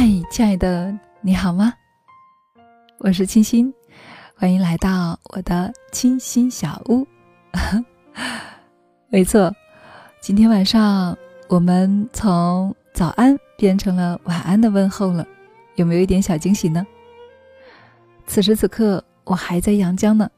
[0.00, 1.74] 嗨，亲爱的，你好吗？
[2.98, 3.74] 我是清新，
[4.36, 7.04] 欢迎来到我的清新小屋。
[9.10, 9.52] 没错，
[10.20, 11.18] 今天晚上
[11.48, 15.26] 我们从早安变成了晚安的问候了，
[15.74, 16.86] 有没有一点小惊喜呢？
[18.24, 20.30] 此时此刻，我还在阳江呢，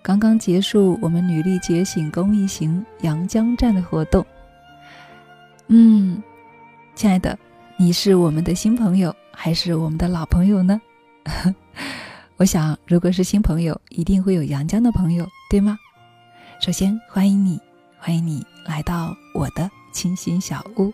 [0.00, 4.24] 刚刚结束我们女力觉醒公益行阳江站的活动。
[5.66, 6.22] 嗯，
[6.94, 7.36] 亲爱的。
[7.80, 10.80] 你是我们的新朋友还是我们的老朋友呢？
[12.36, 15.78] 我想，如果是新朋友，一定会有阳江的朋友，对吗？
[16.60, 17.60] 首先欢迎你，
[17.96, 20.92] 欢迎你来到我的清新小屋。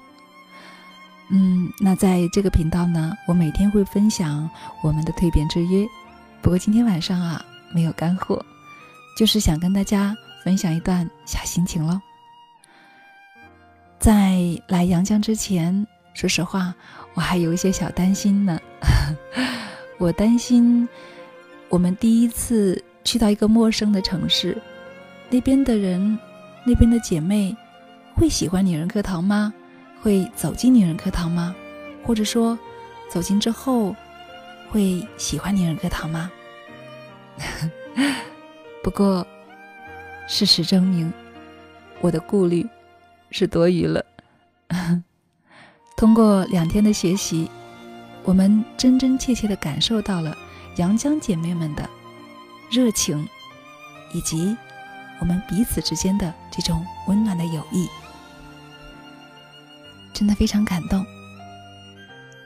[1.30, 4.48] 嗯，那在这个频道呢，我每天会分享
[4.82, 5.88] 我们的蜕变之约。
[6.42, 8.44] 不过今天晚上啊，没有干货，
[9.18, 11.98] 就是想跟大家分享一段小心情喽。
[13.98, 14.38] 在
[14.68, 15.86] 来阳江之前。
[16.14, 16.74] 说实话，
[17.14, 18.58] 我还有一些小担心呢。
[19.98, 20.88] 我担心
[21.68, 24.56] 我们第一次去到一个陌生的城市，
[25.28, 26.18] 那边的人、
[26.64, 27.54] 那边的姐妹
[28.14, 29.52] 会喜欢女人课堂吗？
[30.02, 31.54] 会走进女人课堂吗？
[32.04, 32.58] 或者说，
[33.08, 33.94] 走进之后
[34.70, 36.30] 会喜欢女人课堂吗？
[38.82, 39.26] 不过，
[40.28, 41.12] 事实证明，
[42.00, 42.66] 我的顾虑
[43.30, 44.04] 是多余了。
[45.96, 47.50] 通过两天的学习，
[48.24, 50.36] 我们真真切切的感受到了
[50.76, 51.88] 阳江姐妹们的
[52.70, 53.26] 热情，
[54.12, 54.56] 以及
[55.20, 57.88] 我们彼此之间的这种温暖的友谊，
[60.12, 61.04] 真的非常感动。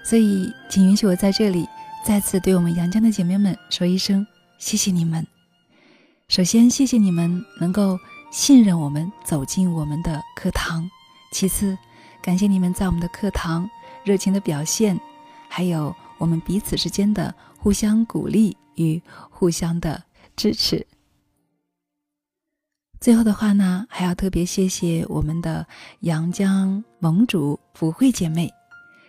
[0.05, 1.67] 所以，请允许我在这里
[2.05, 4.27] 再次对我们阳江的姐妹们说一声
[4.59, 5.27] 谢谢你们。
[6.29, 7.99] 首先，谢谢你们能够
[8.31, 10.83] 信任我们走进我们的课堂；
[11.33, 11.77] 其次，
[12.29, 13.67] 感谢你们在我们的课堂
[14.05, 15.01] 热情的表现，
[15.48, 20.02] 还有我们彼此之间的互相鼓励与互相的
[20.36, 20.86] 支持。
[23.01, 25.67] 最后的话呢，还要特别谢谢我们的
[26.01, 28.52] 阳江盟主福慧姐妹，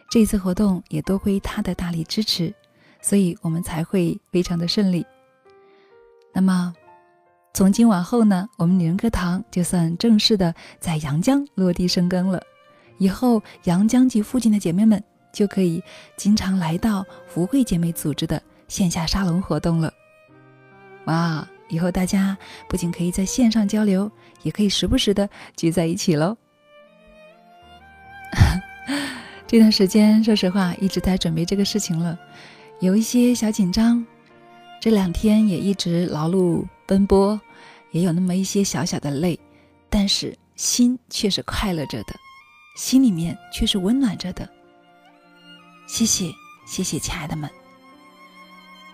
[0.10, 2.54] 这次活动也多亏她的大力支持，
[3.02, 5.06] 所以我们才会非常的顺利。
[6.34, 6.74] 那么，
[7.54, 12.42] 从今往后呢，我们女人课堂就算正式的在阳江落地生根了。
[13.00, 15.84] 以后阳江及附近的姐妹们就可以
[16.16, 19.92] 经常来到福慧姐妹组织的线下沙龙活动了。
[21.06, 21.48] 哇！
[21.72, 22.36] 以后大家
[22.68, 24.12] 不仅可以在线上交流，
[24.42, 26.36] 也可以时不时的聚在一起喽。
[29.46, 32.18] 这段时间，说实话一直在准备这个事情了，
[32.80, 34.04] 有一些小紧张。
[34.82, 37.40] 这两天也一直劳碌奔波，
[37.92, 39.40] 也有那么一些小小的累，
[39.92, 42.16] 但是心却是快乐着的。
[42.80, 44.48] 心里面却是温暖着的。
[45.86, 46.32] 谢谢，
[46.66, 47.50] 谢谢，亲爱的们。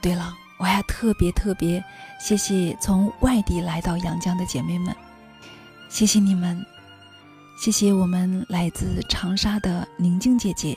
[0.01, 1.83] 对了，我还特别特别
[2.19, 4.95] 谢谢从外地来到阳江的姐妹们，
[5.87, 6.65] 谢谢你们，
[7.59, 10.75] 谢谢我们来自长沙的宁静姐姐，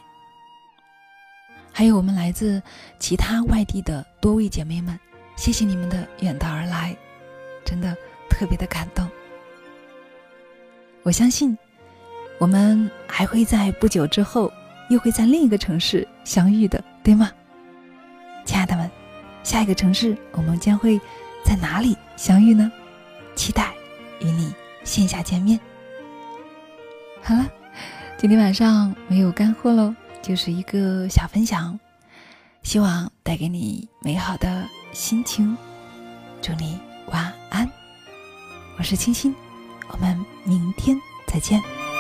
[1.73, 2.63] 还有我们来自
[2.99, 5.01] 其他外地的多位姐妹们，
[5.35, 6.95] 谢谢你们的远道而来，
[7.65, 7.97] 真的
[8.29, 9.09] 特别的感动。
[11.05, 11.57] 我相信。
[12.39, 14.53] 我们还会在不久之后，
[14.89, 17.31] 又会在另一个城市相遇的，对吗，
[18.45, 18.91] 亲爱的们？
[19.45, 21.01] 下一个城市我们将会
[21.45, 22.71] 在哪里相遇呢？
[23.35, 23.73] 期待
[24.21, 24.53] 与你
[24.85, 25.59] 线下见面。
[27.23, 27.47] 好了，
[28.19, 31.79] 今天晚上没有干货喽，就是一个小分享，
[32.63, 35.57] 希望带给你美好的心情。
[36.43, 37.69] 祝你晚安，
[38.77, 39.35] 我是清新，
[39.89, 40.97] 我们明天
[41.27, 41.78] 再见。